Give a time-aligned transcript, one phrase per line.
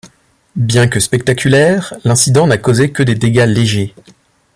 [0.55, 3.93] Bien que spectaculaire, l'incident n'a causé que des dégâts légers.